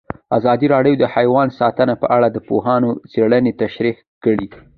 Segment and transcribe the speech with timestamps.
[0.37, 4.47] ازادي راډیو د حیوان ساتنه په اړه د پوهانو څېړنې تشریح کړې.